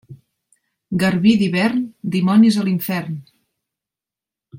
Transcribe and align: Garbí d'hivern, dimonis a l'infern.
Garbí 1.03 1.33
d'hivern, 1.41 1.83
dimonis 2.15 2.57
a 2.63 2.65
l'infern. 2.71 3.21